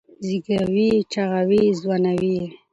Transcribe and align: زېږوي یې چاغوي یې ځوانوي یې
زېږوي 0.27 0.87
یې 0.93 1.05
چاغوي 1.13 1.61
یې 1.67 1.77
ځوانوي 1.81 2.33
یې 2.39 2.47